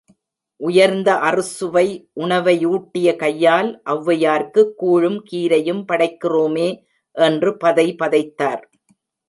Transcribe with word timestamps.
உயர்ந்த 0.55 1.09
அறுசுவை 1.15 2.09
உணவை 2.13 2.67
யூட்டிய 2.67 3.15
கையால் 3.15 3.81
ஒளவையார்க்குக் 3.85 4.73
கூழும் 4.77 5.25
கீரையும் 5.31 5.83
படைக்கிறோமே 5.91 6.69
என்று 7.11 7.57
பதைபதைத்தார். 7.63 8.63